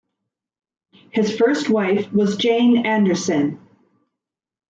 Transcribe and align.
His 1.11 1.37
first 1.37 1.69
wife 1.69 2.11
was 2.11 2.35
Jane 2.37 2.87
Anderson. 2.87 3.59